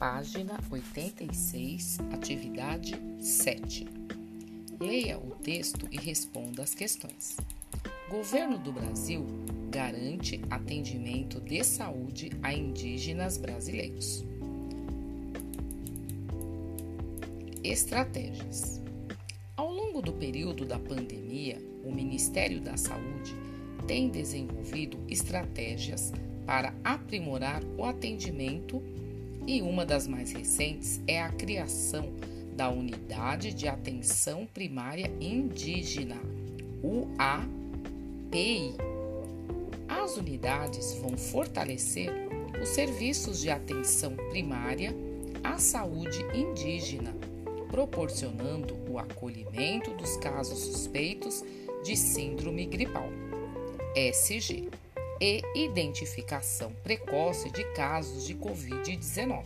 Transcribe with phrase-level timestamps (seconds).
[0.00, 3.86] página 86, atividade 7.
[4.80, 7.36] Leia o texto e responda as questões.
[8.08, 9.26] Governo do Brasil
[9.70, 14.24] garante atendimento de saúde a indígenas brasileiros.
[17.62, 18.80] Estratégias.
[19.54, 23.36] Ao longo do período da pandemia, o Ministério da Saúde
[23.86, 26.10] tem desenvolvido estratégias
[26.46, 28.82] para aprimorar o atendimento
[29.46, 32.12] e uma das mais recentes é a criação
[32.56, 36.16] da Unidade de Atenção Primária Indígena,
[36.82, 38.74] UAPI.
[39.88, 42.10] As unidades vão fortalecer
[42.60, 44.94] os serviços de atenção primária
[45.42, 47.14] à saúde indígena,
[47.70, 51.42] proporcionando o acolhimento dos casos suspeitos
[51.82, 53.08] de síndrome gripal,
[53.96, 54.68] SG,
[55.20, 59.44] e identificação precoce de casos de Covid-19.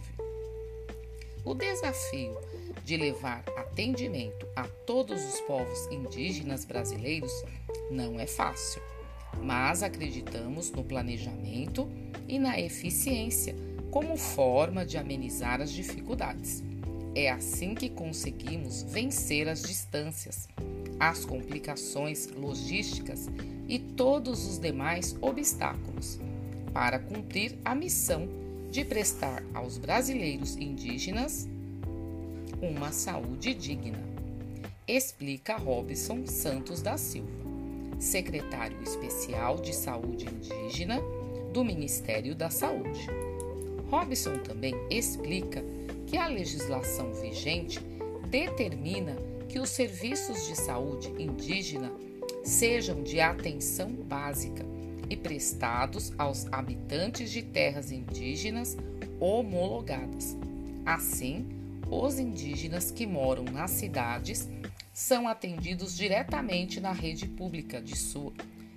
[1.44, 2.38] O desafio
[2.84, 7.32] de levar atendimento a todos os povos indígenas brasileiros
[7.90, 8.80] não é fácil,
[9.42, 11.90] mas acreditamos no planejamento
[12.28, 13.54] e na eficiência
[13.90, 16.62] como forma de amenizar as dificuldades.
[17.14, 20.48] É assim que conseguimos vencer as distâncias,
[20.98, 23.28] as complicações logísticas
[23.68, 26.18] e todos os demais obstáculos
[26.72, 28.28] para cumprir a missão
[28.70, 31.48] de prestar aos brasileiros indígenas
[32.60, 34.02] uma saúde digna,
[34.86, 37.30] explica Robson Santos da Silva,
[37.98, 41.00] secretário especial de Saúde Indígena
[41.52, 43.06] do Ministério da Saúde.
[43.90, 45.62] Robson também explica
[46.06, 47.78] que a legislação vigente
[48.28, 49.16] determina
[49.55, 51.92] que os serviços de saúde indígena
[52.42, 54.66] sejam de atenção básica
[55.08, 58.77] e prestados aos habitantes de terras indígenas
[59.20, 60.36] homologadas.
[60.84, 61.46] Assim,
[61.88, 64.48] os indígenas que moram nas cidades
[64.92, 67.95] são atendidos diretamente na rede pública de,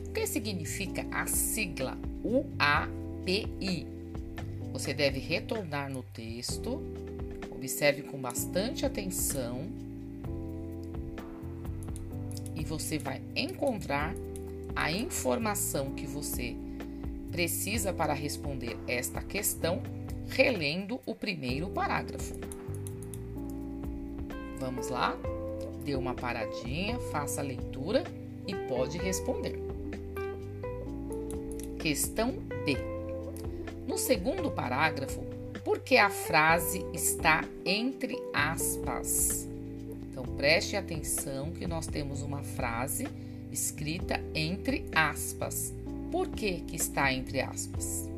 [0.09, 3.87] O que significa a sigla UAPI?
[4.73, 6.81] Você deve retornar no texto,
[7.51, 9.69] observe com bastante atenção
[12.55, 14.15] e você vai encontrar
[14.77, 16.55] a informação que você
[17.41, 19.83] precisa para responder esta questão
[20.29, 22.35] relendo o primeiro parágrafo.
[24.59, 25.17] Vamos lá?
[25.83, 28.05] Dê uma paradinha, faça a leitura
[28.47, 29.59] e pode responder.
[31.79, 32.33] Questão
[32.67, 32.77] B.
[33.89, 35.23] No segundo parágrafo,
[35.65, 39.49] por que a frase está entre aspas?
[40.11, 43.09] Então preste atenção que nós temos uma frase
[43.51, 45.80] escrita entre aspas.
[46.11, 48.09] Por que, que está entre aspas?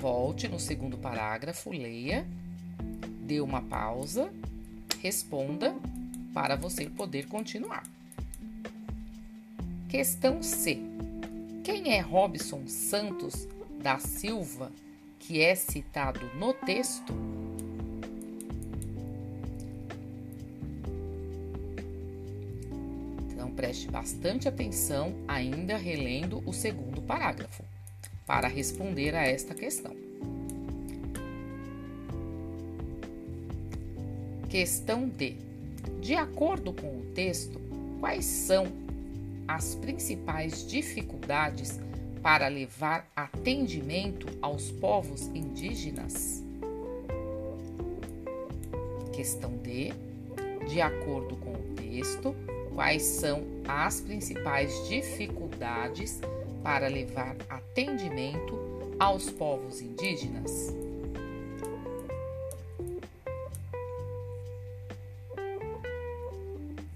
[0.00, 2.26] Volte no segundo parágrafo, leia,
[3.22, 4.32] dê uma pausa,
[5.02, 5.74] responda
[6.32, 7.82] para você poder continuar.
[9.88, 10.78] Questão C.
[11.64, 13.48] Quem é Robson Santos
[13.82, 14.70] da Silva,
[15.18, 17.12] que é citado no texto?
[23.60, 27.62] Preste bastante atenção, ainda relendo o segundo parágrafo
[28.26, 29.94] para responder a esta questão.
[34.48, 35.36] Questão D.
[36.00, 37.60] De acordo com o texto,
[38.00, 38.66] quais são
[39.46, 41.78] as principais dificuldades
[42.22, 46.42] para levar atendimento aos povos indígenas?
[49.12, 49.92] Questão D.
[50.66, 52.34] De acordo com o texto,
[52.80, 56.18] quais são as principais dificuldades
[56.62, 58.58] para levar atendimento
[58.98, 60.74] aos povos indígenas?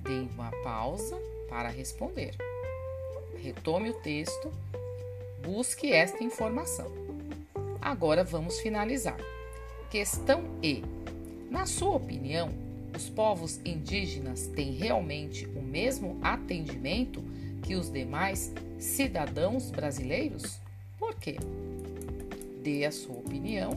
[0.01, 1.21] Dê uma pausa
[1.51, 2.35] para responder.
[3.37, 4.51] Retome o texto,
[5.43, 6.91] busque esta informação.
[7.79, 9.19] Agora vamos finalizar.
[9.91, 10.83] Questão E.
[11.51, 12.64] Na sua opinião,
[12.95, 17.23] os povos indígenas têm realmente o mesmo atendimento
[17.63, 20.61] que os demais cidadãos brasileiros?
[20.99, 21.37] Por quê?
[22.63, 23.73] Dê a sua opinião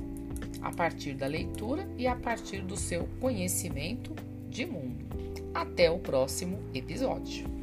[0.61, 4.13] a partir da leitura e a partir do seu conhecimento
[4.49, 5.05] de mundo.
[5.53, 7.56] Até o próximo episódio.